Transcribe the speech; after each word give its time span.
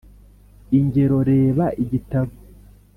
Ingero 0.77 1.17
reba 1.29 1.65
igitabo 1.83 2.33